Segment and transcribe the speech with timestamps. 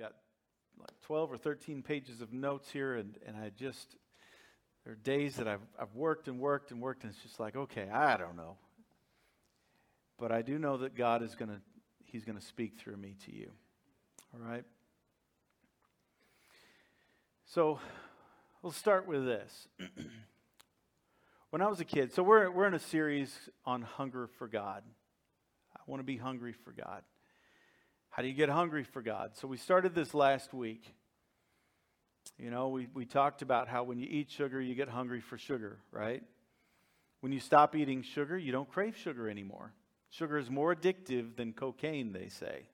[0.00, 0.14] got
[0.78, 3.96] like 12 or 13 pages of notes here, and, and I just,
[4.84, 7.54] there are days that I've, I've worked and worked and worked, and it's just like,
[7.54, 8.56] okay, I don't know.
[10.18, 11.60] But I do know that God is going to,
[12.04, 13.50] He's going to speak through me to you.
[14.34, 14.64] All right?
[17.44, 17.78] So
[18.62, 19.68] we'll start with this.
[21.50, 23.36] when I was a kid, so we're, we're in a series
[23.66, 24.82] on hunger for God.
[25.76, 27.02] I want to be hungry for God.
[28.10, 29.36] How do you get hungry for God?
[29.36, 30.84] So we started this last week.
[32.38, 35.38] You know, we, we talked about how when you eat sugar, you get hungry for
[35.38, 36.22] sugar, right?
[37.20, 39.72] When you stop eating sugar, you don't crave sugar anymore.
[40.10, 42.66] Sugar is more addictive than cocaine, they say.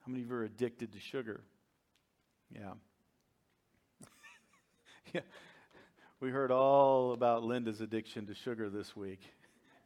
[0.00, 1.42] How many of you are addicted to sugar?
[2.54, 2.72] Yeah.
[5.12, 5.20] yeah.
[6.20, 9.20] We heard all about Linda's addiction to sugar this week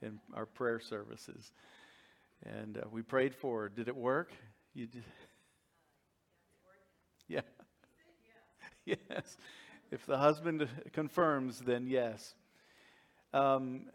[0.02, 1.52] in our prayer services.
[2.44, 3.68] And uh, we prayed for her.
[3.68, 4.32] Did it work?
[4.74, 5.04] You did?
[7.28, 7.40] Yeah.
[8.84, 9.36] yes.
[9.90, 12.36] If the husband confirms, then yes.
[13.34, 13.86] Um,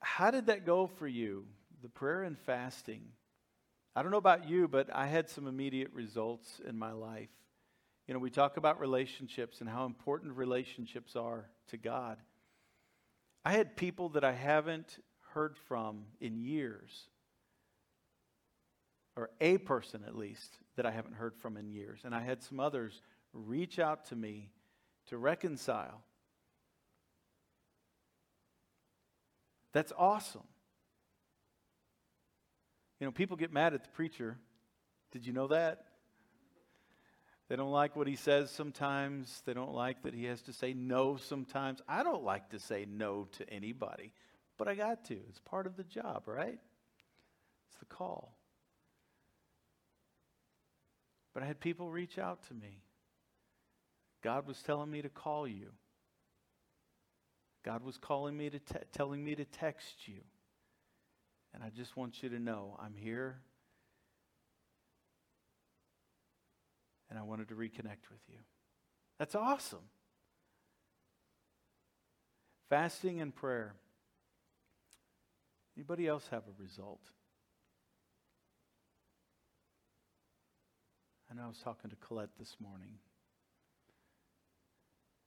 [0.00, 1.46] how did that go for you?
[1.82, 3.02] The prayer and fasting.
[3.96, 7.30] I don't know about you, but I had some immediate results in my life.
[8.06, 12.18] You know, we talk about relationships and how important relationships are to God.
[13.44, 14.98] I had people that I haven't
[15.32, 17.08] heard from in years
[19.16, 22.00] or a person at least that I haven't heard from in years.
[22.04, 23.00] And I had some others
[23.32, 24.50] reach out to me
[25.06, 26.02] to reconcile.
[29.72, 30.42] That's awesome.
[33.00, 34.38] You know, people get mad at the preacher.
[35.12, 35.84] Did you know that?
[37.48, 39.42] They don't like what he says sometimes.
[39.44, 41.82] They don't like that he has to say no sometimes.
[41.86, 44.12] I don't like to say no to anybody,
[44.56, 45.14] but I got to.
[45.28, 46.58] It's part of the job, right?
[47.68, 48.34] It's the call.
[51.34, 52.84] But I had people reach out to me.
[54.22, 55.72] God was telling me to call you.
[57.64, 60.20] God was calling me to te- telling me to text you.
[61.52, 63.36] And I just want you to know I'm here.
[67.10, 68.38] And I wanted to reconnect with you.
[69.18, 69.88] That's awesome.
[72.68, 73.74] Fasting and prayer.
[75.76, 77.00] Anybody else have a result?
[81.34, 82.90] I know I was talking to Colette this morning.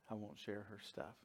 [0.10, 1.06] I won't share her stuff.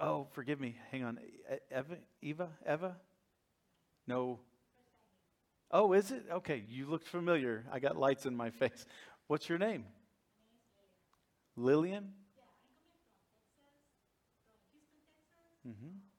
[0.00, 0.74] Oh, forgive me.
[0.90, 1.18] Hang on.
[1.70, 1.96] Eva?
[2.20, 2.48] Eva?
[2.68, 2.96] Eva?
[4.08, 4.40] No.
[5.70, 6.24] Oh, is it?
[6.30, 7.64] Okay, you looked familiar.
[7.72, 8.86] I got lights in my face.
[9.28, 9.84] What's your name?
[11.56, 12.12] Lillian?
[15.66, 16.13] Mm-hmm.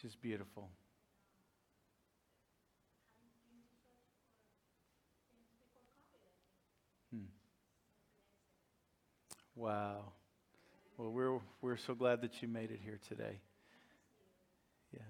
[0.00, 0.70] Just beautiful.
[7.12, 7.24] Hmm.
[9.54, 10.12] Wow.
[10.96, 13.40] Well, we're, we're so glad that you made it here today.
[14.92, 15.00] Yeah.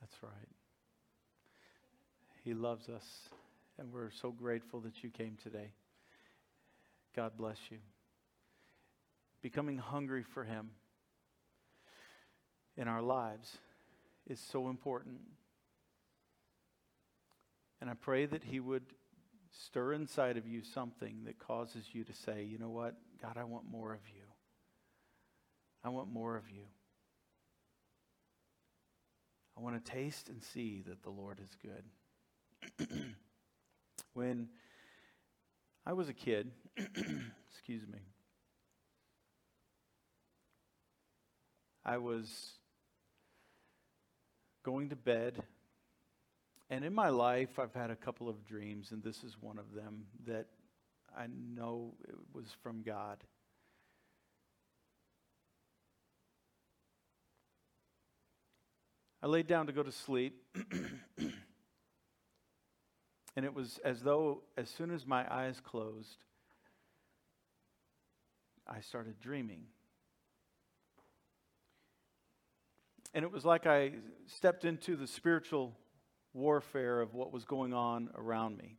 [0.00, 0.48] That's right.
[2.50, 3.04] He loves us,
[3.78, 5.70] and we're so grateful that you came today.
[7.14, 7.78] God bless you.
[9.40, 10.70] Becoming hungry for Him
[12.76, 13.58] in our lives
[14.28, 15.20] is so important.
[17.80, 18.82] And I pray that He would
[19.52, 23.44] stir inside of you something that causes you to say, you know what, God, I
[23.44, 24.24] want more of you.
[25.84, 26.64] I want more of you.
[29.56, 31.84] I want to taste and see that the Lord is good.
[34.14, 34.48] when
[35.86, 37.98] I was a kid, excuse me,
[41.84, 42.52] I was
[44.62, 45.42] going to bed.
[46.68, 49.74] And in my life, I've had a couple of dreams, and this is one of
[49.74, 50.46] them that
[51.16, 53.18] I know it was from God.
[59.22, 60.40] I laid down to go to sleep,
[63.36, 66.24] and it was as though as soon as my eyes closed,
[68.66, 69.62] I started dreaming.
[73.14, 73.92] And it was like I
[74.26, 75.76] stepped into the spiritual
[76.32, 78.76] warfare of what was going on around me.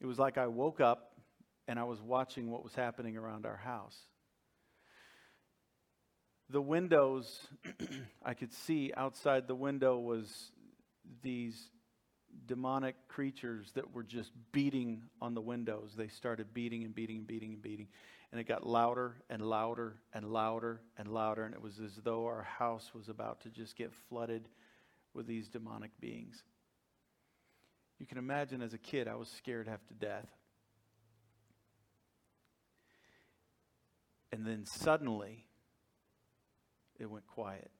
[0.00, 1.18] It was like I woke up
[1.66, 3.96] and I was watching what was happening around our house.
[6.50, 7.46] The windows,
[8.24, 10.52] I could see outside the window was
[11.22, 11.70] these
[12.46, 15.92] demonic creatures that were just beating on the windows.
[15.96, 17.88] They started beating and beating and beating and beating.
[18.30, 21.44] And it got louder and louder and louder and louder.
[21.44, 24.48] And it was as though our house was about to just get flooded
[25.14, 26.42] with these demonic beings.
[27.98, 30.28] You can imagine as a kid, I was scared half to death.
[34.30, 35.46] And then suddenly,
[36.98, 37.70] it went quiet.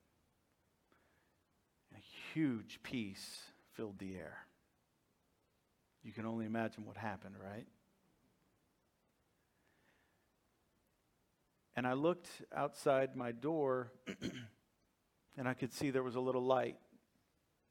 [1.95, 2.01] A
[2.33, 3.43] huge peace
[3.75, 4.48] filled the air.
[6.09, 7.67] You can only imagine what happened, right?
[11.77, 13.93] And I looked outside my door,
[15.37, 16.77] and I could see there was a little light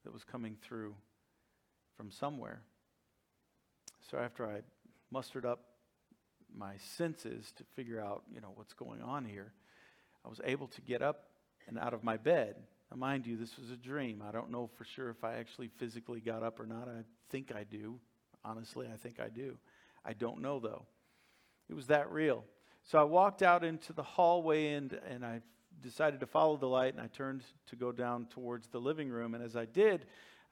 [0.04, 0.94] that was coming through
[1.95, 2.62] from somewhere.
[4.12, 4.62] So after I
[5.10, 5.62] mustered up
[6.56, 9.51] my senses to figure out, you know, what's going on here,
[10.24, 11.24] I was able to get up
[11.68, 12.57] and out of my bed.
[12.92, 14.22] Now, mind you, this was a dream.
[14.24, 16.88] I don't know for sure if I actually physically got up or not.
[16.88, 17.01] I
[17.31, 18.00] think I do.
[18.47, 19.57] Honestly, I think I do.
[20.05, 20.85] I don't know, though.
[21.69, 22.45] It was that real.
[22.83, 25.41] So I walked out into the hallway and, and I
[25.81, 29.35] decided to follow the light and I turned to go down towards the living room.
[29.35, 30.05] And as I did,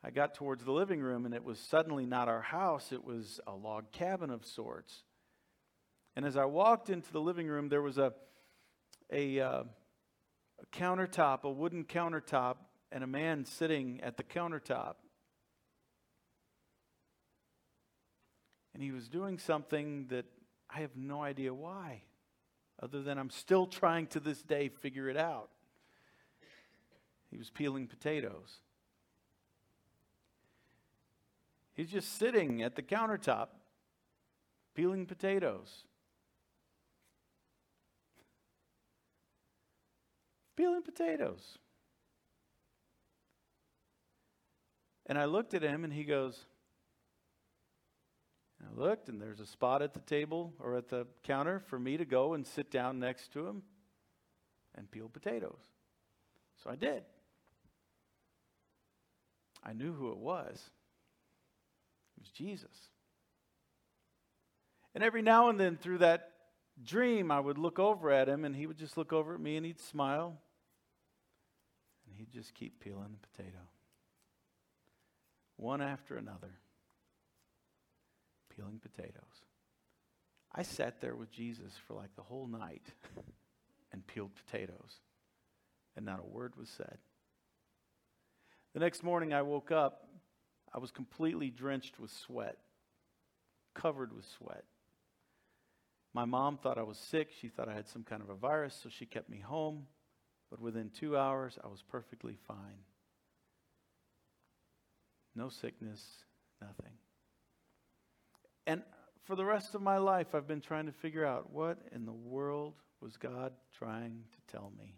[0.03, 3.39] I got towards the living room and it was suddenly not our house, it was
[3.47, 5.03] a log cabin of sorts.
[6.17, 8.11] And as I walked into the living room, there was a,
[9.09, 9.63] a, uh,
[10.61, 12.57] a countertop, a wooden countertop,
[12.91, 14.95] and a man sitting at the countertop.
[18.75, 20.25] And he was doing something that
[20.69, 22.01] I have no idea why,
[22.83, 25.47] other than I'm still trying to this day figure it out.
[27.31, 28.59] He was peeling potatoes.
[31.73, 33.47] He's just sitting at the countertop
[34.75, 35.85] peeling potatoes.
[40.57, 41.59] Peeling potatoes.
[45.05, 46.45] And I looked at him and he goes,
[48.65, 51.97] I looked, and there's a spot at the table or at the counter for me
[51.97, 53.63] to go and sit down next to him
[54.75, 55.61] and peel potatoes.
[56.63, 57.03] So I did.
[59.63, 60.55] I knew who it was.
[62.17, 62.89] It was Jesus.
[64.93, 66.31] And every now and then through that
[66.83, 69.57] dream, I would look over at him, and he would just look over at me
[69.57, 70.37] and he'd smile.
[72.07, 73.59] And he'd just keep peeling the potato,
[75.57, 76.59] one after another
[78.55, 79.43] peeling potatoes.
[80.53, 82.87] I sat there with Jesus for like the whole night
[83.91, 84.99] and peeled potatoes,
[85.95, 86.97] and not a word was said.
[88.73, 90.07] The next morning I woke up,
[90.73, 92.57] I was completely drenched with sweat,
[93.73, 94.65] covered with sweat.
[96.13, 97.29] My mom thought I was sick.
[97.41, 99.87] She thought I had some kind of a virus, so she kept me home.
[100.49, 102.83] But within two hours, I was perfectly fine.
[105.35, 106.01] No sickness,
[106.61, 106.93] nothing.
[108.67, 108.81] And
[109.23, 112.11] for the rest of my life, I've been trying to figure out what in the
[112.11, 114.95] world was God trying to tell me?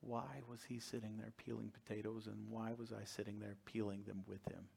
[0.00, 4.22] Why was he sitting there peeling potatoes, and why was I sitting there peeling them
[4.26, 4.68] with him?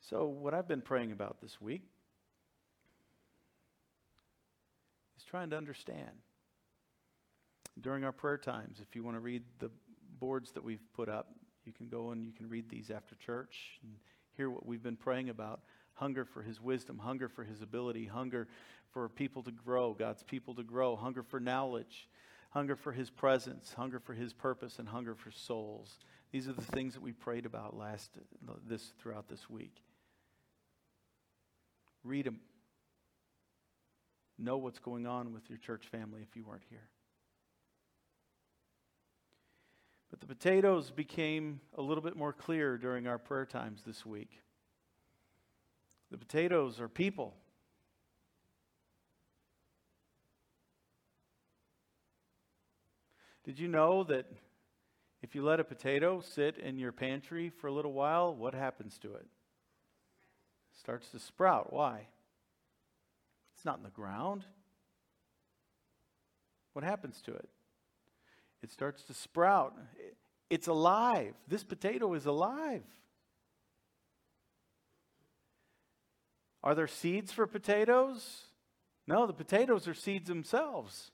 [0.00, 1.82] So, what I've been praying about this week
[5.36, 6.22] trying to understand.
[7.78, 9.70] During our prayer times, if you want to read the
[10.18, 11.28] boards that we've put up,
[11.66, 13.92] you can go and you can read these after church and
[14.34, 15.60] hear what we've been praying about
[15.92, 18.48] hunger for his wisdom, hunger for his ability, hunger
[18.92, 22.08] for people to grow, God's people to grow, hunger for knowledge,
[22.48, 25.98] hunger for his presence, hunger for his purpose, and hunger for souls.
[26.32, 28.10] These are the things that we prayed about last
[28.66, 29.82] this throughout this week.
[32.04, 32.40] Read them
[34.38, 36.88] know what's going on with your church family if you weren't here.
[40.10, 44.40] But the potatoes became a little bit more clear during our prayer times this week.
[46.10, 47.34] The potatoes are people.
[53.44, 54.26] Did you know that
[55.22, 58.98] if you let a potato sit in your pantry for a little while, what happens
[58.98, 59.26] to it?
[60.72, 61.72] it starts to sprout.
[61.72, 62.08] Why?
[63.66, 64.44] Not in the ground.
[66.72, 67.48] What happens to it?
[68.62, 69.74] It starts to sprout.
[70.48, 71.34] It's alive.
[71.48, 72.84] This potato is alive.
[76.62, 78.42] Are there seeds for potatoes?
[79.08, 81.10] No, the potatoes are seeds themselves.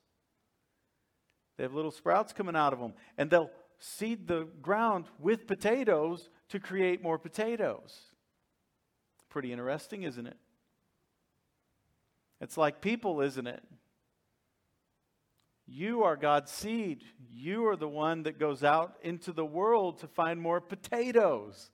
[1.57, 6.29] They have little sprouts coming out of them, and they'll seed the ground with potatoes
[6.51, 7.99] to create more potatoes.
[9.31, 10.37] Pretty interesting, isn't it?
[12.43, 13.63] It's like people, isn't it?
[15.67, 17.05] You are God's seed.
[17.33, 21.71] You are the one that goes out into the world to find more potatoes.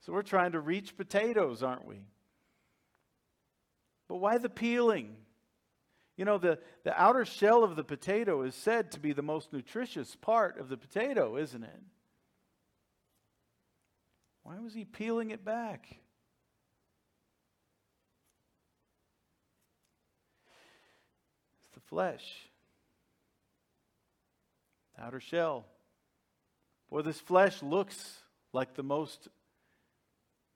[0.00, 2.04] So we're trying to reach potatoes, aren't we?
[4.06, 5.16] But why the peeling?
[6.16, 9.50] You know, the, the outer shell of the potato is said to be the most
[9.50, 11.82] nutritious part of the potato, isn't it?
[14.42, 15.86] Why was he peeling it back?
[21.60, 22.24] It's the flesh,
[24.98, 25.66] outer shell.
[26.90, 28.20] Boy, this flesh looks
[28.52, 29.28] like the most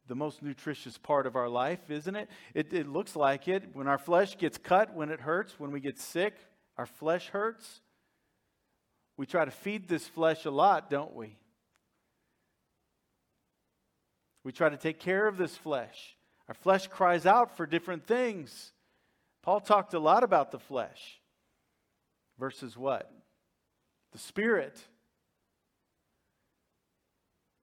[0.06, 2.28] the most nutritious part of our life, isn't it?
[2.52, 2.74] it?
[2.74, 3.70] It looks like it.
[3.72, 6.34] When our flesh gets cut, when it hurts, when we get sick,
[6.76, 7.80] our flesh hurts.
[9.16, 11.38] We try to feed this flesh a lot, don't we?
[14.42, 16.16] We try to take care of this flesh.
[16.48, 18.72] Our flesh cries out for different things.
[19.42, 21.20] Paul talked a lot about the flesh.
[22.38, 23.10] Versus what?
[24.12, 24.78] The spirit.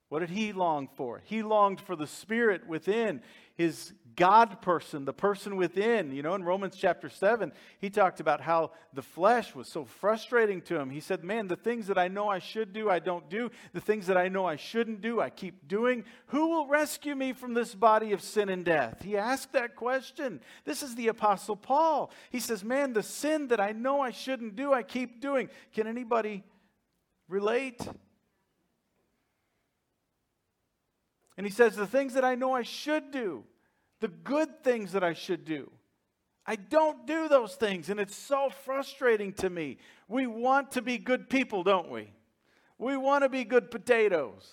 [0.09, 1.21] What did he long for?
[1.23, 3.21] He longed for the spirit within,
[3.55, 6.11] his God person, the person within.
[6.11, 10.61] You know, in Romans chapter 7, he talked about how the flesh was so frustrating
[10.63, 10.89] to him.
[10.89, 13.51] He said, Man, the things that I know I should do, I don't do.
[13.73, 16.03] The things that I know I shouldn't do, I keep doing.
[16.27, 19.01] Who will rescue me from this body of sin and death?
[19.01, 20.41] He asked that question.
[20.65, 22.11] This is the Apostle Paul.
[22.29, 25.49] He says, Man, the sin that I know I shouldn't do, I keep doing.
[25.73, 26.43] Can anybody
[27.27, 27.81] relate?
[31.37, 33.43] And he says, The things that I know I should do,
[34.01, 35.71] the good things that I should do,
[36.45, 37.89] I don't do those things.
[37.89, 39.77] And it's so frustrating to me.
[40.07, 42.11] We want to be good people, don't we?
[42.77, 44.51] We want to be good potatoes.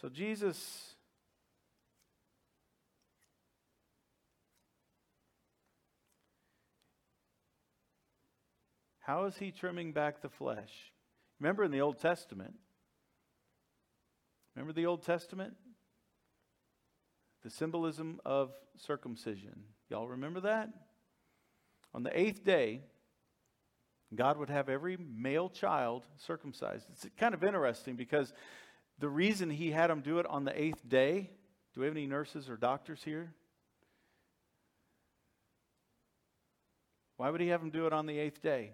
[0.00, 0.94] So Jesus
[9.04, 10.90] How is he trimming back the flesh?
[11.38, 12.54] Remember in the Old Testament?
[14.54, 15.54] Remember the Old Testament?
[17.42, 19.64] The symbolism of circumcision.
[19.90, 20.70] Y'all remember that?
[21.92, 22.82] On the eighth day,
[24.14, 26.86] God would have every male child circumcised.
[26.92, 28.32] It's kind of interesting because
[28.98, 31.30] the reason he had them do it on the eighth day,
[31.74, 33.32] do we have any nurses or doctors here?
[37.16, 38.72] Why would he have them do it on the eighth day?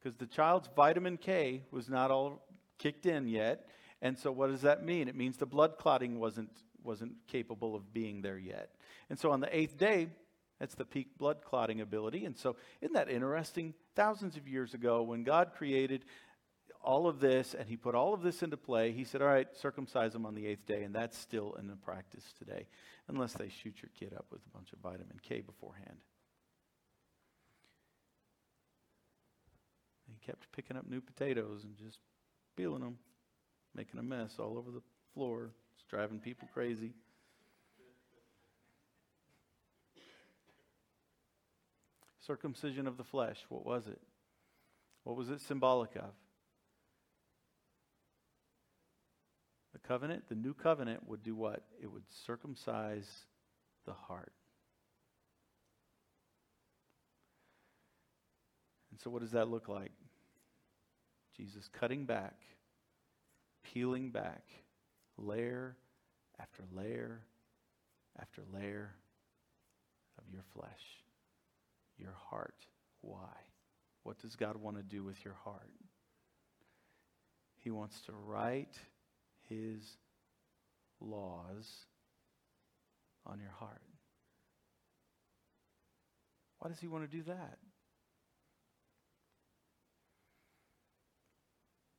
[0.00, 2.42] because the child's vitamin K was not all
[2.78, 3.66] kicked in yet.
[4.02, 5.08] And so, what does that mean?
[5.08, 6.50] It means the blood clotting wasn't,
[6.82, 8.70] wasn't capable of being there yet.
[9.10, 10.08] And so, on the eighth day,
[10.58, 12.24] that's the peak blood clotting ability.
[12.24, 13.74] And so, isn't that interesting?
[13.96, 16.04] Thousands of years ago, when God created
[16.82, 19.48] all of this and he put all of this into play, he said, All right,
[19.56, 20.82] circumcise them on the eighth day.
[20.82, 22.66] And that's still in the practice today,
[23.08, 25.98] unless they shoot your kid up with a bunch of vitamin K beforehand.
[30.08, 31.98] He kept picking up new potatoes and just
[32.56, 32.98] peeling them,
[33.74, 34.82] making a mess all over the
[35.14, 35.50] floor.
[35.74, 36.92] It's driving people crazy.
[42.26, 44.00] Circumcision of the flesh, what was it?
[45.04, 46.12] What was it symbolic of?
[49.72, 51.64] The covenant, the new covenant would do what?
[51.82, 53.08] It would circumcise
[53.86, 54.32] the heart.
[58.90, 59.92] And so, what does that look like?
[61.36, 62.34] Jesus cutting back,
[63.62, 64.42] peeling back
[65.16, 65.76] layer
[66.40, 67.22] after layer
[68.20, 68.94] after layer
[70.18, 70.82] of your flesh,
[71.98, 72.54] your heart.
[73.00, 73.36] Why?
[74.02, 75.70] What does God want to do with your heart?
[77.58, 78.78] He wants to write
[79.48, 79.82] his
[81.00, 81.66] laws
[83.26, 83.82] on your heart.
[86.58, 87.58] Why does he want to do that?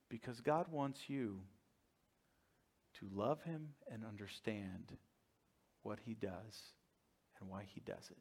[0.10, 1.40] Because God wants you
[3.02, 4.98] to love him and understand
[5.84, 6.74] what he does
[7.40, 8.18] and why he does it.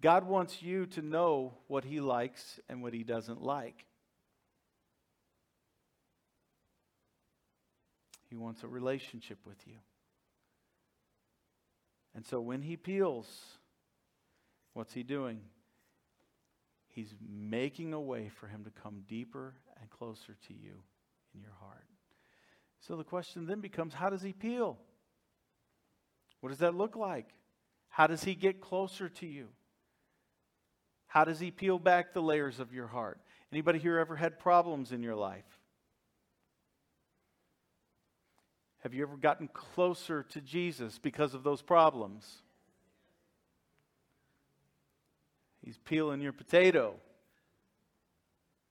[0.00, 3.86] God wants you to know what he likes and what he doesn't like.
[8.28, 9.78] He wants a relationship with you.
[12.14, 13.26] And so when he peels,
[14.74, 15.40] what's he doing?
[16.88, 20.82] He's making a way for him to come deeper and closer to you
[21.34, 21.86] in your heart.
[22.80, 24.78] So the question then becomes how does he peel?
[26.40, 27.28] What does that look like?
[27.88, 29.48] How does he get closer to you?
[31.06, 33.20] How does he peel back the layers of your heart?
[33.50, 35.44] Anybody here ever had problems in your life?
[38.80, 42.42] Have you ever gotten closer to Jesus because of those problems?
[45.64, 46.94] He's peeling your potato.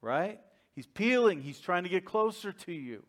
[0.02, 0.40] Right?
[0.74, 3.04] He's peeling, he's trying to get closer to you.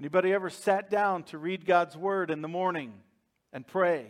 [0.00, 2.92] Anybody ever sat down to read God's word in the morning
[3.52, 4.06] and pray?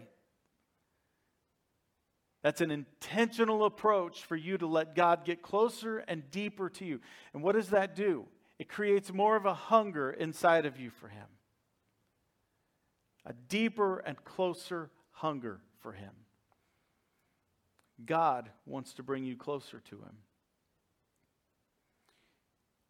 [2.43, 7.01] That's an intentional approach for you to let God get closer and deeper to you.
[7.33, 8.27] And what does that do?
[8.59, 11.27] It creates more of a hunger inside of you for Him.
[13.27, 16.13] A deeper and closer hunger for Him.
[18.05, 20.17] God wants to bring you closer to Him.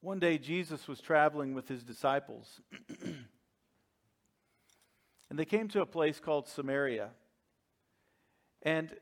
[0.05, 2.61] One day, Jesus was traveling with his disciples,
[5.31, 7.09] and they came to a place called Samaria.
[8.61, 8.95] And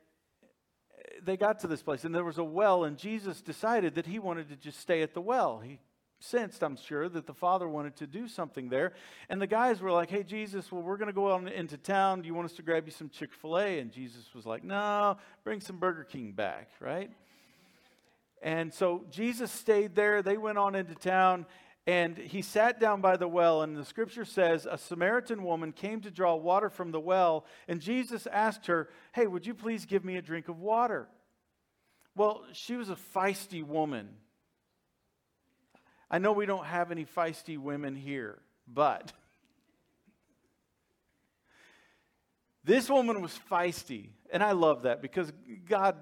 [1.20, 4.20] they got to this place, and there was a well, and Jesus decided that he
[4.20, 5.58] wanted to just stay at the well.
[5.58, 5.80] He
[6.20, 8.92] sensed, I'm sure, that the Father wanted to do something there.
[9.28, 12.22] And the guys were like, hey, Jesus, well, we're going to go on into town.
[12.22, 13.80] Do you want us to grab you some Chick fil A?
[13.80, 17.10] And Jesus was like, no, bring some Burger King back, right?
[18.42, 20.20] And so Jesus stayed there.
[20.20, 21.46] They went on into town.
[21.86, 26.00] And he sat down by the well, and the scripture says a Samaritan woman came
[26.02, 30.04] to draw water from the well, and Jesus asked her, Hey, would you please give
[30.04, 31.08] me a drink of water?
[32.14, 34.10] Well, she was a feisty woman.
[36.08, 38.38] I know we don't have any feisty women here,
[38.68, 39.12] but
[42.64, 44.10] this woman was feisty.
[44.30, 45.32] And I love that because
[45.68, 45.96] God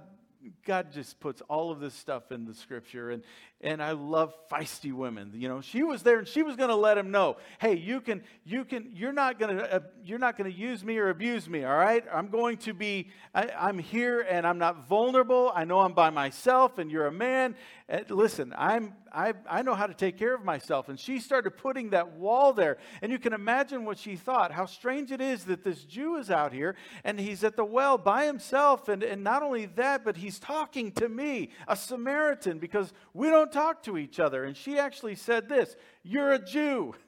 [0.64, 3.22] God just puts all of this stuff in the scripture, and,
[3.62, 5.32] and I love feisty women.
[5.34, 8.00] You know, she was there and she was going to let him know, hey, you
[8.00, 11.10] can, you can, you're not going to, uh, you're not going to use me or
[11.10, 11.64] abuse me.
[11.64, 15.52] All right, I'm going to be, I, I'm here and I'm not vulnerable.
[15.54, 17.54] I know I'm by myself, and you're a man.
[17.88, 20.88] And listen, I'm, I, I know how to take care of myself.
[20.88, 24.52] And she started putting that wall there, and you can imagine what she thought.
[24.52, 27.98] How strange it is that this Jew is out here and he's at the well
[27.98, 32.92] by himself, and, and not only that, but he's talking to me, a Samaritan, because
[33.12, 34.44] we don't talk to each other.
[34.44, 36.94] And she actually said this You're a Jew.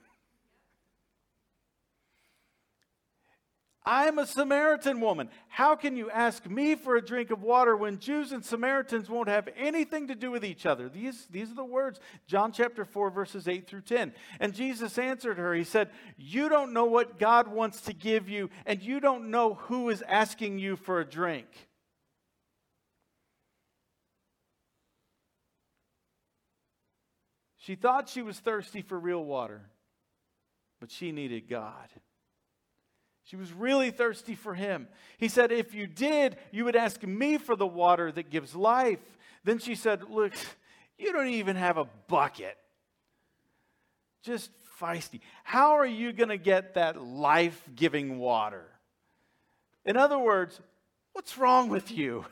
[3.85, 5.29] I'm a Samaritan woman.
[5.49, 9.29] How can you ask me for a drink of water when Jews and Samaritans won't
[9.29, 10.89] have anything to do with each other?
[10.89, 14.13] These, these are the words, John chapter 4, verses 8 through 10.
[14.39, 18.51] And Jesus answered her, He said, You don't know what God wants to give you,
[18.67, 21.49] and you don't know who is asking you for a drink.
[27.63, 29.61] She thought she was thirsty for real water,
[30.81, 31.89] but she needed God.
[33.23, 34.89] She was really thirsty for him.
[35.17, 38.99] He said, If you did, you would ask me for the water that gives life.
[39.45, 40.33] Then she said, Look,
[40.99, 42.59] you don't even have a bucket.
[44.25, 45.21] Just feisty.
[45.45, 48.67] How are you going to get that life giving water?
[49.85, 50.61] In other words,
[51.13, 52.25] what's wrong with you?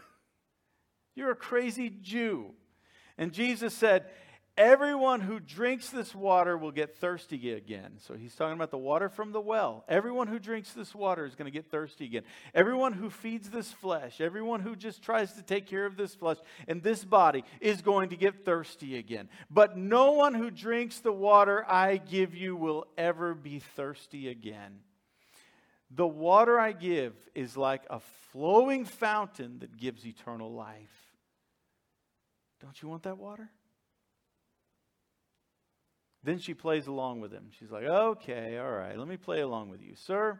[1.15, 2.47] You're a crazy Jew.
[3.17, 4.07] And Jesus said,
[4.57, 7.93] Everyone who drinks this water will get thirsty again.
[7.99, 9.85] So he's talking about the water from the well.
[9.89, 12.25] Everyone who drinks this water is going to get thirsty again.
[12.55, 16.37] Everyone who feeds this flesh, everyone who just tries to take care of this flesh
[16.69, 19.29] and this body is going to get thirsty again.
[19.51, 24.81] But no one who drinks the water I give you will ever be thirsty again.
[25.91, 28.01] The water I give is like a
[28.33, 31.15] flowing fountain that gives eternal life.
[32.61, 33.51] Don't you want that water?
[36.23, 37.47] Then she plays along with him.
[37.59, 39.95] She's like, okay, all right, let me play along with you.
[39.95, 40.39] Sir,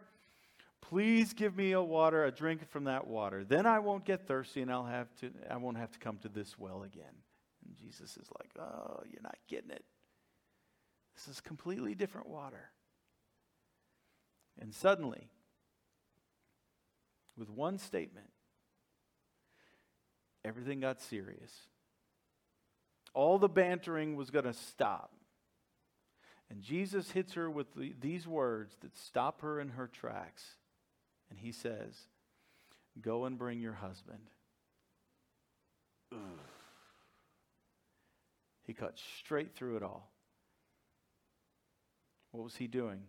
[0.83, 3.45] please give me a water, a drink from that water.
[3.45, 6.29] Then I won't get thirsty and I'll have to, I won't have to come to
[6.29, 7.15] this well again.
[7.67, 9.85] And Jesus is like, oh, you're not getting it.
[11.15, 12.71] This is completely different water.
[14.61, 15.29] And suddenly,
[17.39, 18.29] with one statement,
[20.45, 21.53] everything got serious.
[23.15, 25.13] All the bantering was going to stop.
[26.51, 30.57] And Jesus hits her with the, these words that stop her in her tracks.
[31.31, 31.95] And he says,
[33.01, 34.31] Go and bring your husband.
[38.67, 40.11] He cut straight through it all.
[42.33, 43.01] What was he doing?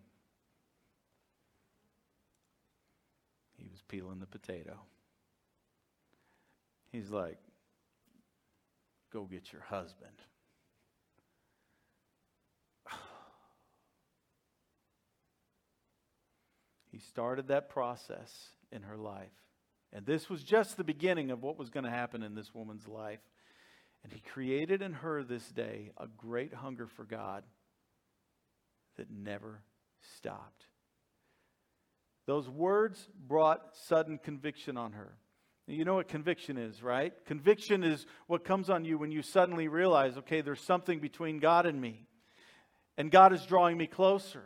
[3.58, 4.80] He was peeling the potato.
[6.92, 7.38] He's like,
[9.12, 10.14] Go get your husband.
[16.92, 19.32] He started that process in her life.
[19.94, 22.88] And this was just the beginning of what was going to happen in this woman's
[22.88, 23.20] life.
[24.04, 27.44] And he created in her this day a great hunger for God
[28.98, 29.62] that never
[30.16, 30.66] stopped.
[32.26, 35.18] Those words brought sudden conviction on her.
[35.68, 37.14] You know what conviction is, right?
[37.26, 41.66] Conviction is what comes on you when you suddenly realize, okay, there's something between God
[41.66, 42.08] and me.
[42.98, 44.44] And God is drawing me closer.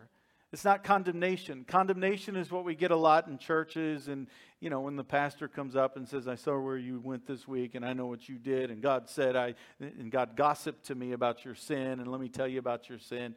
[0.53, 1.65] It's not condemnation.
[1.67, 4.08] Condemnation is what we get a lot in churches.
[4.08, 4.27] And,
[4.60, 7.47] you know, when the pastor comes up and says, I saw where you went this
[7.47, 8.71] week and I know what you did.
[8.71, 11.99] And God said, I, and God gossiped to me about your sin.
[11.99, 13.36] And let me tell you about your sin.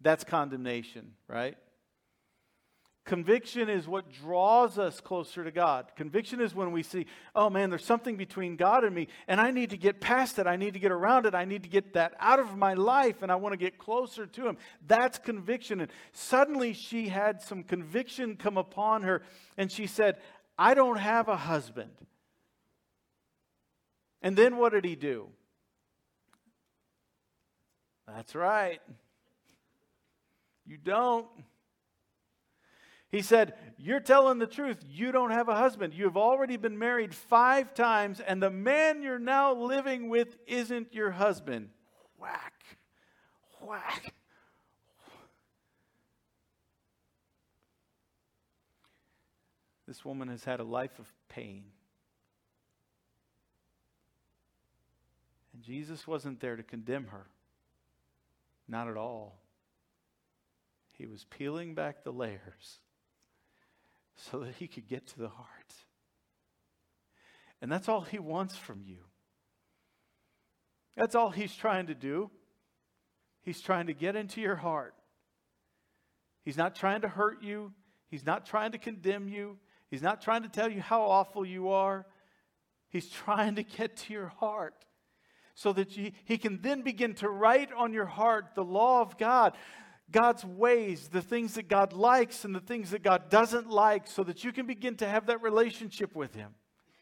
[0.00, 1.56] That's condemnation, right?
[3.04, 5.90] Conviction is what draws us closer to God.
[5.96, 9.50] Conviction is when we see, oh man, there's something between God and me, and I
[9.50, 10.46] need to get past it.
[10.46, 11.34] I need to get around it.
[11.34, 14.26] I need to get that out of my life, and I want to get closer
[14.26, 14.58] to Him.
[14.86, 15.80] That's conviction.
[15.80, 19.22] And suddenly she had some conviction come upon her,
[19.56, 20.18] and she said,
[20.58, 21.92] I don't have a husband.
[24.22, 25.28] And then what did he do?
[28.06, 28.80] That's right.
[30.66, 31.26] You don't.
[33.10, 34.78] He said, You're telling the truth.
[34.88, 35.94] You don't have a husband.
[35.94, 40.94] You have already been married five times, and the man you're now living with isn't
[40.94, 41.70] your husband.
[42.18, 42.54] Whack.
[43.60, 44.14] Whack.
[49.88, 51.64] This woman has had a life of pain.
[55.52, 57.26] And Jesus wasn't there to condemn her.
[58.68, 59.40] Not at all.
[60.92, 62.78] He was peeling back the layers
[64.30, 65.48] so that he could get to the heart.
[67.62, 68.98] And that's all he wants from you.
[70.96, 72.30] That's all he's trying to do.
[73.42, 74.94] He's trying to get into your heart.
[76.44, 77.72] He's not trying to hurt you.
[78.08, 79.58] He's not trying to condemn you.
[79.90, 82.06] He's not trying to tell you how awful you are.
[82.88, 84.74] He's trying to get to your heart
[85.54, 89.18] so that you, he can then begin to write on your heart the law of
[89.18, 89.54] God.
[90.12, 94.24] God's ways, the things that God likes and the things that God doesn't like, so
[94.24, 96.54] that you can begin to have that relationship with Him.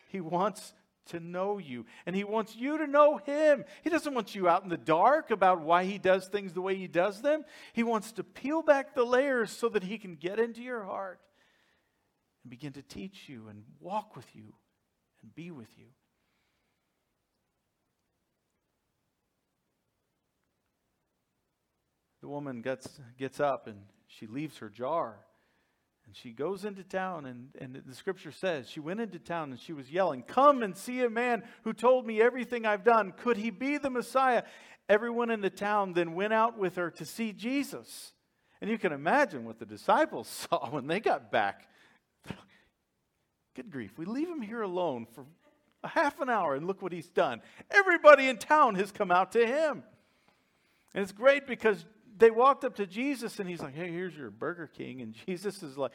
[0.09, 0.75] He wants
[1.07, 3.64] to know you, and He wants you to know Him.
[3.83, 6.75] He doesn't want you out in the dark about why He does things the way
[6.77, 7.44] He does them.
[7.73, 11.21] He wants to peel back the layers so that He can get into your heart
[12.44, 14.55] and begin to teach you and walk with you
[15.23, 15.87] and be with you.
[22.29, 25.17] The woman gets, gets up and she leaves her jar.
[26.07, 29.59] And she goes into town, and, and the scripture says she went into town and
[29.59, 33.12] she was yelling, Come and see a man who told me everything I've done.
[33.17, 34.43] Could he be the Messiah?
[34.91, 38.12] Everyone in the town then went out with her to see Jesus.
[38.61, 41.67] And you can imagine what the disciples saw when they got back.
[43.55, 45.25] Good grief, we leave him here alone for
[45.83, 47.41] a half an hour, and look what he's done.
[47.71, 49.83] Everybody in town has come out to him.
[50.95, 51.85] And it's great because
[52.19, 55.01] they walked up to Jesus and he's like, hey, here's your Burger King.
[55.01, 55.93] And Jesus is like,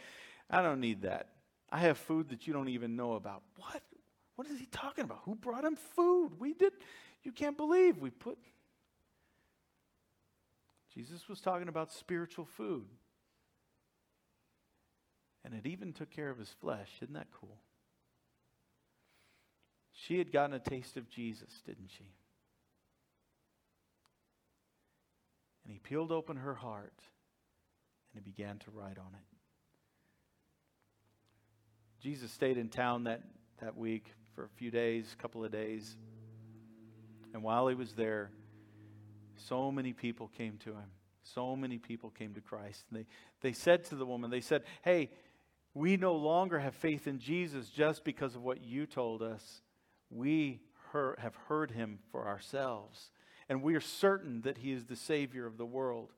[0.50, 1.30] I don't need that.
[1.72, 3.44] I have food that you don't even know about.
[3.58, 3.82] What?
[4.36, 5.22] What is he talking about?
[5.26, 6.32] Who brought him food?
[6.40, 6.74] We did.
[7.24, 8.38] You can't believe we put.
[10.94, 12.86] Jesus was talking about spiritual food.
[15.46, 16.90] And it even took care of his flesh.
[17.02, 17.58] Isn't that cool?
[19.92, 22.06] She had gotten a taste of Jesus, didn't she?
[25.64, 26.94] And he peeled open her heart
[28.14, 29.26] and he began to write on it.
[32.02, 33.22] Jesus stayed in town that,
[33.62, 35.96] that week for a few days, a couple of days.
[37.34, 38.30] And while he was there,
[39.36, 40.92] so many people came to him.
[41.24, 42.84] So many people came to Christ.
[42.90, 43.06] And they,
[43.42, 45.12] they said to the woman, they said, Hey,
[45.74, 49.62] we no longer have faith in Jesus just because of what you told us.
[50.10, 53.10] We have heard him for ourselves
[53.54, 56.12] and we are certain that he is the Savior of the world.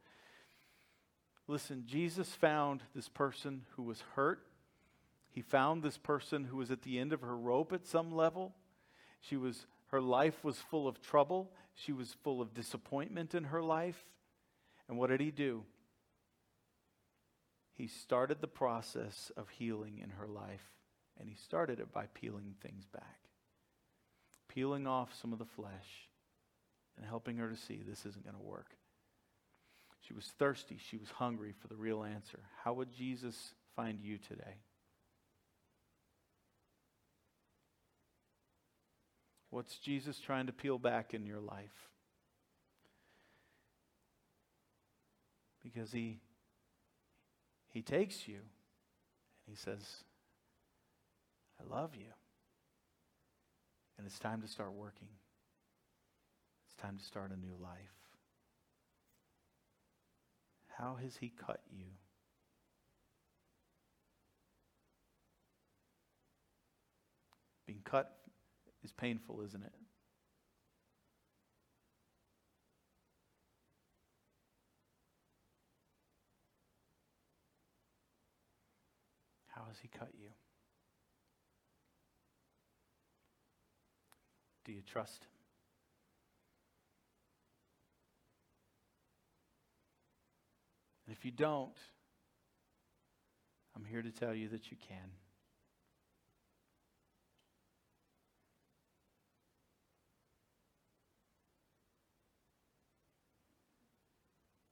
[1.49, 4.47] Listen, Jesus found this person who was hurt.
[5.31, 8.53] He found this person who was at the end of her rope at some level.
[9.19, 11.51] She was Her life was full of trouble.
[11.73, 14.05] She was full of disappointment in her life.
[14.87, 15.65] And what did he do?
[17.73, 20.71] He started the process of healing in her life,
[21.19, 23.19] and he started it by peeling things back,
[24.47, 26.07] peeling off some of the flesh,
[26.97, 28.75] and helping her to see this isn't going to work.
[30.01, 32.39] She was thirsty, she was hungry for the real answer.
[32.63, 34.57] How would Jesus find you today?
[39.49, 41.89] What's Jesus trying to peel back in your life?
[45.63, 46.19] Because he
[47.75, 48.43] he takes you and
[49.47, 50.03] he says,
[51.59, 52.07] I love you.
[53.97, 55.07] And it's time to start working.
[56.75, 57.79] It's time to start a new life.
[60.77, 61.85] How has he cut you?
[67.65, 68.11] Being cut
[68.83, 69.73] is painful, isn't it?
[79.55, 80.27] How has He cut you?
[84.65, 85.34] Do you trust Him?
[91.05, 91.77] And if you don't,
[93.75, 94.97] I'm here to tell you that you can.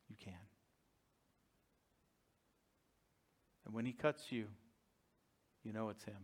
[0.10, 0.34] You can.
[3.66, 4.46] And when He cuts you,
[5.64, 6.16] you know it's Him.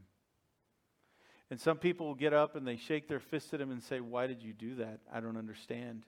[1.52, 4.00] And some people will get up and they shake their fist at Him and say,
[4.00, 5.02] Why did you do that?
[5.12, 6.06] I don't understand.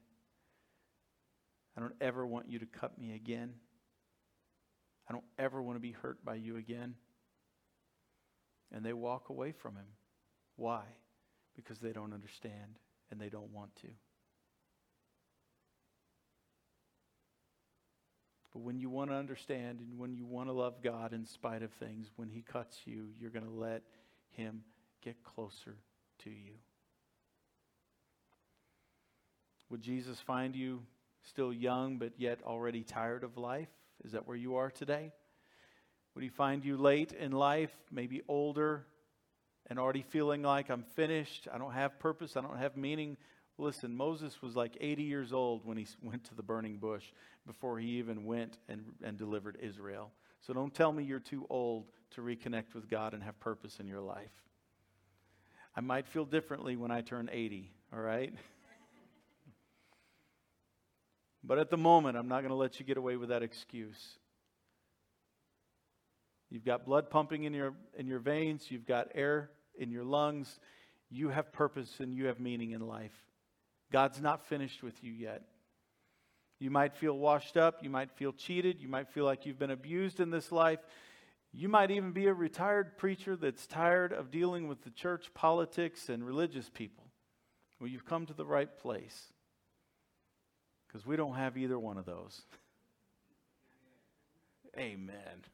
[1.75, 3.53] I don't ever want you to cut me again.
[5.11, 6.95] I don't ever want to be hurt by you again.
[8.71, 9.87] And they walk away from Him.
[10.55, 10.83] Why?
[11.53, 12.79] Because they don't understand
[13.11, 13.87] and they don't want to.
[18.53, 21.61] But when you want to understand and when you want to love God in spite
[21.61, 23.81] of things, when He cuts you, you're going to let
[24.29, 24.63] Him
[25.03, 25.75] get closer
[26.23, 26.53] to you.
[29.69, 30.83] Would Jesus find you
[31.23, 33.67] still young but yet already tired of life?
[34.03, 35.11] Is that where you are today?
[36.15, 38.85] Would He find you late in life, maybe older,
[39.67, 41.47] and already feeling like I'm finished?
[41.51, 43.17] I don't have purpose, I don't have meaning.
[43.57, 47.05] Listen, Moses was like 80 years old when he went to the burning bush
[47.45, 50.11] before he even went and, and delivered Israel.
[50.41, 53.87] So don't tell me you're too old to reconnect with God and have purpose in
[53.87, 54.31] your life.
[55.75, 58.33] I might feel differently when I turn 80, all right?
[61.43, 64.17] but at the moment, I'm not going to let you get away with that excuse.
[66.49, 70.59] You've got blood pumping in your, in your veins, you've got air in your lungs.
[71.09, 73.15] You have purpose and you have meaning in life.
[73.91, 75.43] God's not finished with you yet.
[76.59, 77.83] You might feel washed up.
[77.83, 78.79] You might feel cheated.
[78.79, 80.79] You might feel like you've been abused in this life.
[81.51, 86.07] You might even be a retired preacher that's tired of dealing with the church politics
[86.07, 87.03] and religious people.
[87.79, 89.33] Well, you've come to the right place
[90.91, 92.41] because we don't have either one of those.
[94.77, 95.45] Amen.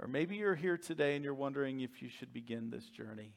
[0.00, 3.32] Or maybe you're here today and you're wondering if you should begin this journey.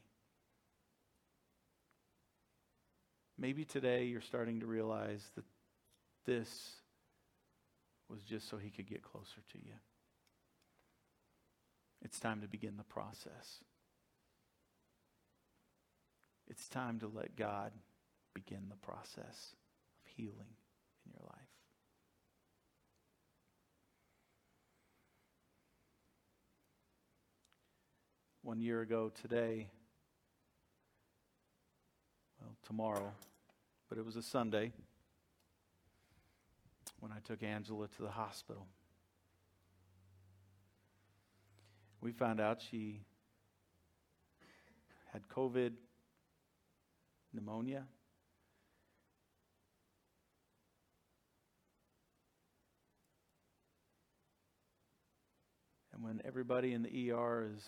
[3.38, 5.44] Maybe today you're starting to realize that
[6.26, 6.72] this
[8.08, 9.74] was just so he could get closer to you.
[12.02, 13.58] It's time to begin the process.
[16.48, 17.72] It's time to let God
[18.34, 19.54] begin the process
[20.00, 20.56] of healing
[21.08, 21.38] in your life.
[28.42, 29.68] One year ago today,
[32.40, 33.12] well, tomorrow,
[33.88, 34.72] but it was a Sunday
[37.00, 38.66] when I took Angela to the hospital.
[42.00, 43.00] We found out she
[45.12, 45.72] had COVID,
[47.32, 47.84] pneumonia.
[55.98, 57.62] And when everybody in the ER is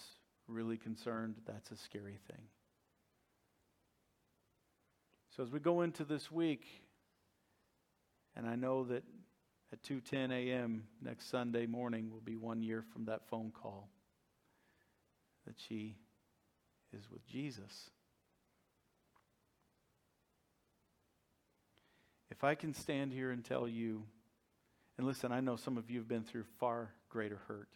[0.46, 2.42] really concerned, that's a scary thing.
[5.36, 6.64] So as we go into this week,
[8.36, 9.02] and I know that
[9.72, 10.86] at 2:10 a.m.
[11.02, 13.90] next Sunday morning will be 1 year from that phone call
[15.44, 15.96] that she
[16.92, 17.90] is with Jesus.
[22.30, 24.06] If I can stand here and tell you
[24.96, 27.68] and listen, I know some of you have been through far greater hurt.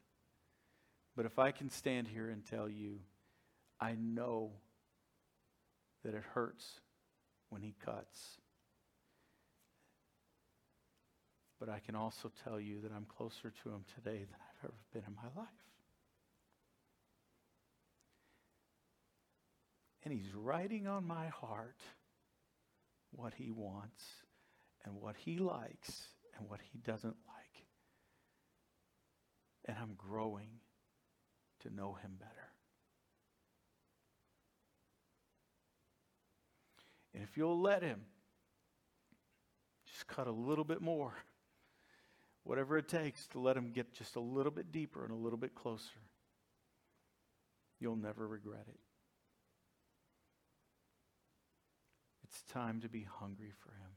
[1.17, 3.01] But if I can stand here and tell you
[3.81, 4.53] I know
[6.05, 6.81] that it hurts
[7.51, 8.41] when he cuts.
[11.59, 14.75] But I can also tell you that I'm closer to him today than I've ever
[14.93, 15.49] been in my life.
[20.05, 21.79] And he's writing on my heart
[23.11, 24.05] what he wants
[24.85, 27.67] and what he likes and what he doesn't like.
[29.67, 30.51] And I'm growing
[31.65, 32.31] to know him better.
[37.13, 38.01] And if you'll let him,
[39.87, 41.15] just cut a little bit more.
[42.45, 45.39] Whatever it takes to let him get just a little bit deeper and a little
[45.39, 46.01] bit closer.
[47.81, 48.81] You'll never regret it.
[52.25, 53.93] It's time to be hungry for him.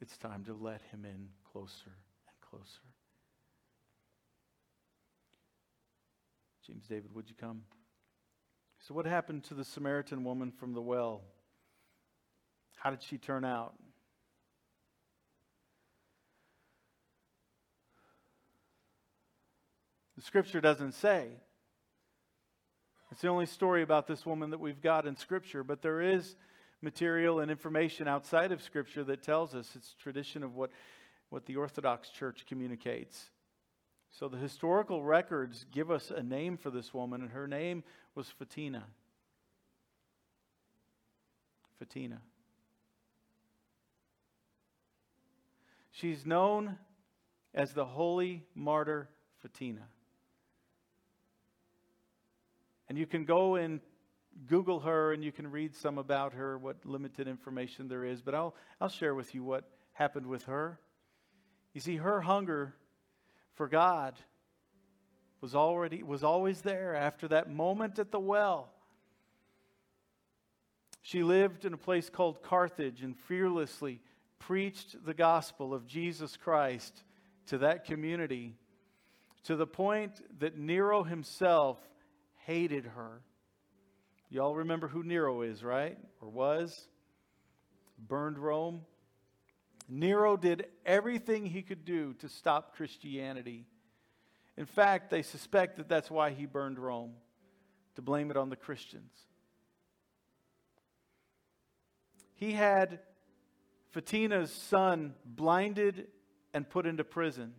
[0.00, 2.82] It's time to let him in closer and closer.
[6.66, 7.62] James David, would you come?
[8.80, 11.22] So, what happened to the Samaritan woman from the well?
[12.76, 13.74] How did she turn out?
[20.16, 21.28] The scripture doesn't say.
[23.10, 26.36] It's the only story about this woman that we've got in scripture, but there is
[26.80, 30.70] material and information outside of scripture that tells us it's tradition of what,
[31.28, 33.30] what the Orthodox Church communicates.
[34.12, 37.82] So the historical records give us a name for this woman, and her name
[38.14, 38.82] was Photina.
[41.82, 42.18] Photina.
[45.90, 46.78] She's known
[47.54, 49.08] as the Holy Martyr
[49.44, 49.84] Photina.
[52.88, 53.80] And you can go and
[54.46, 58.34] Google her and you can read some about her, what limited information there is, but
[58.34, 60.78] I'll, I'll share with you what happened with her.
[61.74, 62.74] You see, her hunger
[63.54, 64.14] for God
[65.40, 68.70] was already was always there after that moment at the well.
[71.02, 74.00] She lived in a place called Carthage and fearlessly
[74.38, 77.02] preached the gospel of Jesus Christ
[77.46, 78.56] to that community
[79.44, 81.78] to the point that Nero himself
[82.46, 83.20] hated her.
[84.30, 85.98] Y'all remember who Nero is, right?
[86.20, 86.88] Or was?
[87.98, 88.82] Burned Rome.
[89.88, 93.66] Nero did everything he could do to stop Christianity.
[94.56, 97.14] In fact, they suspect that that's why he burned Rome,
[97.96, 99.12] to blame it on the Christians.
[102.34, 103.00] He had
[103.94, 106.08] Photina's son blinded
[106.52, 107.54] and put into prison.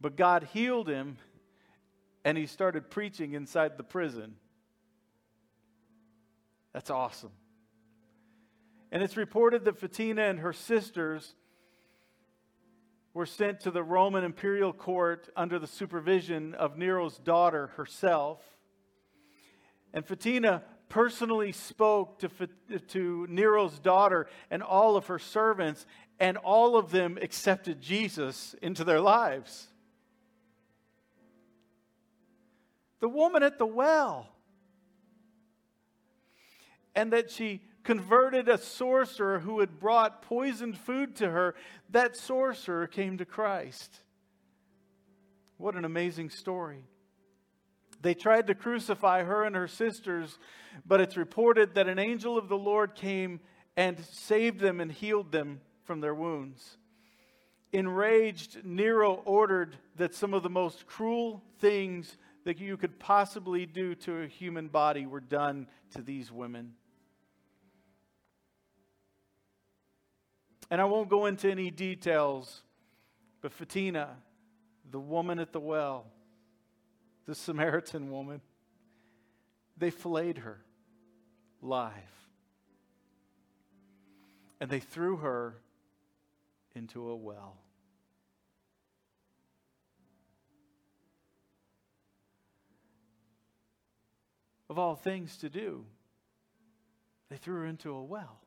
[0.00, 1.16] But God healed him
[2.24, 4.34] and he started preaching inside the prison.
[6.72, 7.32] That's awesome.
[8.94, 11.34] And it's reported that Photina and her sisters
[13.12, 18.38] were sent to the Roman imperial court under the supervision of Nero's daughter herself.
[19.92, 22.28] And Photina personally spoke to,
[22.78, 25.86] to Nero's daughter and all of her servants,
[26.20, 29.66] and all of them accepted Jesus into their lives.
[33.00, 34.28] The woman at the well.
[36.94, 41.54] And that she converted a sorcerer who had brought poisoned food to her,
[41.90, 44.00] that sorcerer came to Christ.
[45.58, 46.84] What an amazing story.
[48.00, 50.38] They tried to crucify her and her sisters,
[50.84, 53.40] but it's reported that an angel of the Lord came
[53.76, 56.78] and saved them and healed them from their wounds.
[57.72, 63.94] Enraged, Nero ordered that some of the most cruel things that you could possibly do
[63.94, 66.74] to a human body were done to these women.
[70.74, 72.64] And I won't go into any details,
[73.40, 74.08] but Photina,
[74.90, 76.06] the woman at the well,
[77.26, 78.40] the Samaritan woman,
[79.78, 80.64] they filleted her
[81.62, 81.92] live.
[84.60, 85.60] And they threw her
[86.74, 87.56] into a well.
[94.68, 95.84] Of all things to do,
[97.30, 98.40] they threw her into a well.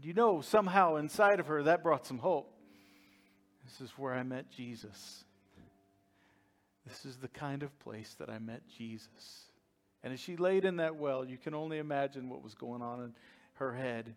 [0.00, 2.50] And you know, somehow inside of her, that brought some hope.
[3.66, 5.24] This is where I met Jesus.
[6.86, 9.44] This is the kind of place that I met Jesus.
[10.02, 13.02] And as she laid in that well, you can only imagine what was going on
[13.02, 13.14] in
[13.56, 14.14] her head.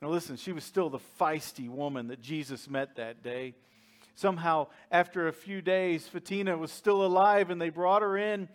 [0.00, 3.54] Now, listen, she was still the feisty woman that Jesus met that day.
[4.14, 8.48] Somehow, after a few days, Photina was still alive, and they brought her in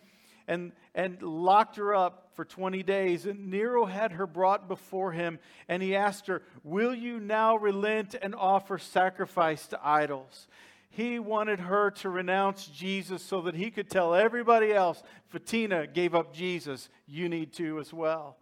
[0.48, 3.26] and, and locked her up for 20 days.
[3.26, 8.16] And Nero had her brought before him, and he asked her, Will you now relent
[8.22, 10.48] and offer sacrifice to idols?
[10.90, 15.02] He wanted her to renounce Jesus so that he could tell everybody else,
[15.34, 16.90] Photina gave up Jesus.
[17.08, 18.36] You need to as well.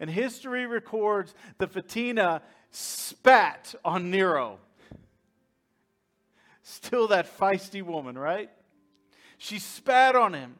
[0.00, 4.58] And history records that Photina spat on Nero.
[6.62, 8.50] Still that feisty woman, right?
[9.38, 10.56] She spat on him.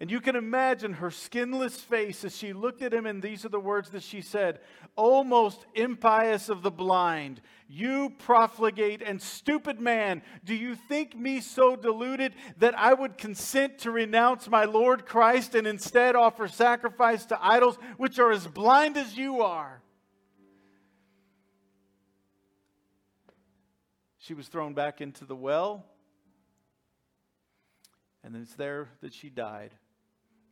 [0.00, 3.48] And you can imagine her skinless face as she looked at him, and these are
[3.50, 4.58] the words that she said
[4.98, 11.40] O most impious of the blind, you profligate and stupid man, do you think me
[11.40, 17.24] so deluded that I would consent to renounce my Lord Christ and instead offer sacrifice
[17.26, 19.80] to idols which are as blind as you are?
[24.18, 25.86] She was thrown back into the well,
[28.24, 29.74] and it's there that she died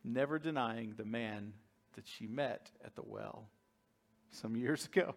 [0.03, 1.53] never denying the man
[1.95, 3.49] that she met at the well
[4.31, 5.15] some years ago.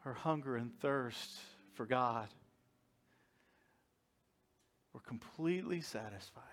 [0.00, 1.38] Her hunger and thirst
[1.74, 2.28] for God
[4.92, 6.44] were completely satisfied.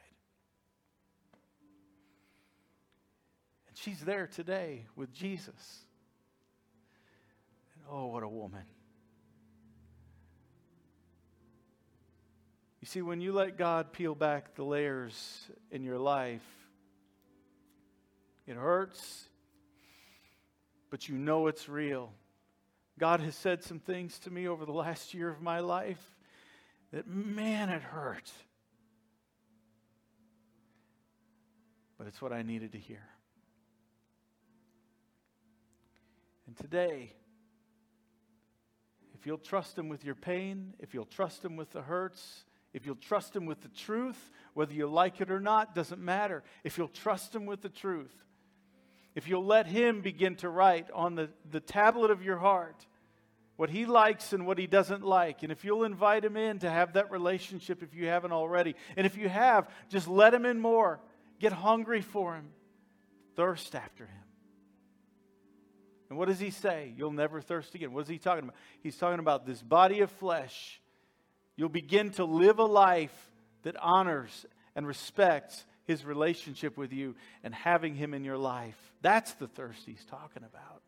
[3.67, 5.79] And she's there today with Jesus.
[7.75, 8.63] And oh, what a woman.
[12.85, 16.45] You see, when you let God peel back the layers in your life,
[18.45, 19.23] it hurts,
[20.91, 22.13] but you know it's real.
[22.99, 26.15] God has said some things to me over the last year of my life
[26.93, 28.31] that, man, it hurt.
[31.97, 33.07] But it's what I needed to hear.
[36.45, 37.13] And today,
[39.15, 42.45] if you'll trust Him with your pain, if you'll trust Him with the hurts,
[42.75, 44.17] if you'll trust Him with the truth,
[44.53, 46.43] whether you like it or not, doesn't matter.
[46.65, 48.13] If you'll trust Him with the truth,
[49.15, 52.85] if you'll let Him begin to write on the, the tablet of your heart
[53.55, 56.69] what He likes and what He doesn't like, and if you'll invite Him in to
[56.69, 60.59] have that relationship if you haven't already, and if you have, just let Him in
[60.59, 60.99] more.
[61.39, 62.49] Get hungry for Him,
[63.37, 64.23] thirst after Him.
[66.09, 66.93] And what does He say?
[66.97, 67.93] You'll never thirst again.
[67.93, 68.55] What is He talking about?
[68.83, 70.81] He's talking about this body of flesh
[71.55, 73.15] You'll begin to live a life
[73.63, 74.45] that honors
[74.75, 78.77] and respects his relationship with you and having him in your life.
[79.01, 80.81] That's the thirst he's talking about.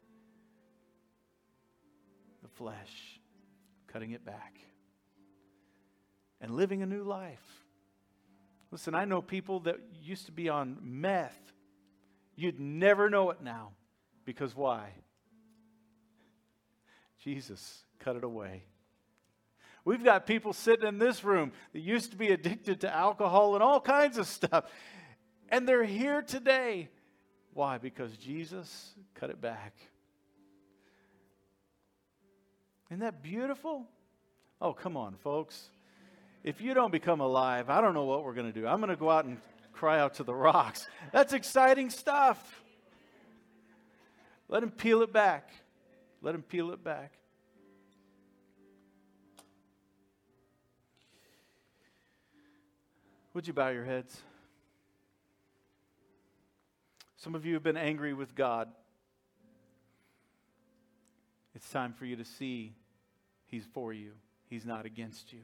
[2.41, 3.19] The flesh,
[3.87, 4.59] cutting it back,
[6.41, 7.65] and living a new life.
[8.71, 11.37] Listen, I know people that used to be on meth.
[12.35, 13.71] You'd never know it now.
[14.25, 14.89] Because why?
[17.23, 18.63] Jesus cut it away.
[19.87, 23.63] We've got people sitting in this room that used to be addicted to alcohol and
[23.63, 24.65] all kinds of stuff.
[25.47, 26.89] And they're here today.
[27.53, 27.77] Why?
[27.77, 29.77] Because Jesus cut it back.
[32.89, 33.87] Isn't that beautiful?
[34.59, 35.69] Oh, come on, folks.
[36.43, 38.67] If you don't become alive, I don't know what we're going to do.
[38.67, 39.37] I'm going to go out and
[39.71, 40.85] cry out to the rocks.
[41.13, 42.61] That's exciting stuff.
[44.49, 45.49] Let him peel it back.
[46.21, 47.13] Let him peel it back.
[53.37, 54.19] Would you bow your heads?
[57.17, 58.67] Some of you have been angry with God.
[61.53, 62.73] It's time for you to see
[63.45, 64.13] He's for you,
[64.49, 65.41] He's not against you.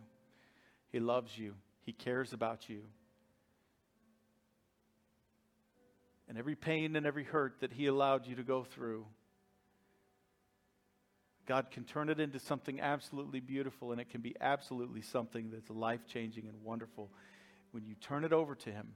[0.92, 2.82] He loves you, He cares about you.
[6.28, 9.06] And every pain and every hurt that He allowed you to go through,
[11.46, 15.70] God can turn it into something absolutely beautiful, and it can be absolutely something that's
[15.70, 17.12] life changing and wonderful
[17.74, 18.94] when you turn it over to Him,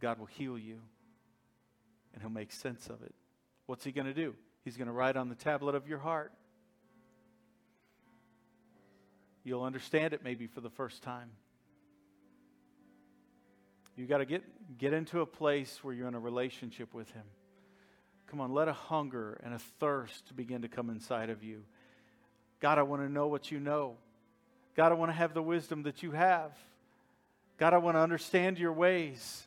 [0.00, 0.78] God will heal you
[2.14, 3.14] and He'll make sense of it.
[3.66, 4.34] What's He going to do?
[4.64, 6.32] He's going to write on the tablet of your heart.
[9.44, 11.30] You'll understand it maybe for the first time.
[13.96, 17.24] You've got to get, get into a place where you're in a relationship with Him.
[18.28, 21.64] Come on, let a hunger and a thirst begin to come inside of you.
[22.60, 23.96] God, I want to know what you know.
[24.74, 26.52] God, I want to have the wisdom that you have.
[27.58, 29.46] God, I want to understand your ways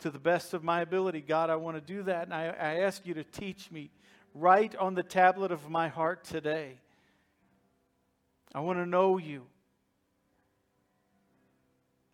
[0.00, 1.20] to the best of my ability.
[1.20, 2.24] God, I want to do that.
[2.24, 3.90] And I, I ask you to teach me
[4.34, 6.78] write on the tablet of my heart today.
[8.54, 9.46] I want to know you.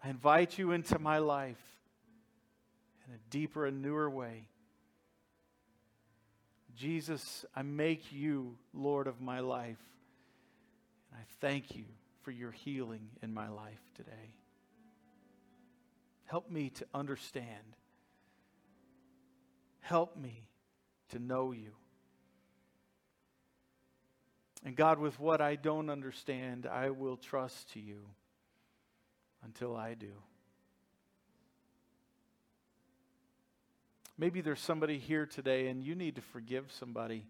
[0.03, 1.61] I invite you into my life
[3.07, 4.47] in a deeper and newer way.
[6.76, 9.83] Jesus, I make you Lord of my life.
[11.11, 11.85] And I thank you
[12.23, 14.35] for your healing in my life today.
[16.27, 17.77] Help me to understand.
[19.81, 20.47] Help me
[21.11, 21.73] to know you.
[24.64, 28.03] And God, with what I don't understand, I will trust to you
[29.43, 30.12] until I do.
[34.18, 37.25] Maybe there's somebody here today and you need to forgive somebody.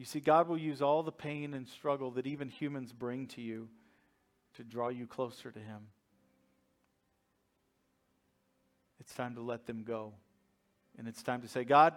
[0.00, 3.42] You see, God will use all the pain and struggle that even humans bring to
[3.42, 3.68] you
[4.54, 5.88] to draw you closer to Him.
[8.98, 10.14] It's time to let them go.
[10.96, 11.96] And it's time to say, God,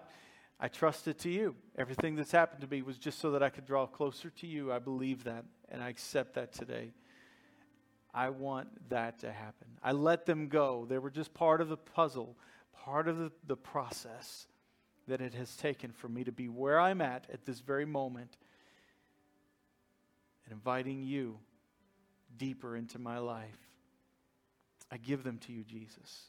[0.59, 1.55] I trust it to you.
[1.77, 4.73] Everything that's happened to me was just so that I could draw closer to you.
[4.73, 6.91] I believe that, and I accept that today.
[8.13, 9.69] I want that to happen.
[9.81, 10.85] I let them go.
[10.89, 12.35] They were just part of the puzzle,
[12.83, 14.47] part of the, the process
[15.07, 18.37] that it has taken for me to be where I'm at at this very moment
[20.45, 21.37] and inviting you
[22.37, 23.69] deeper into my life.
[24.91, 26.27] I give them to you, Jesus.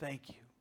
[0.00, 0.51] Thank you.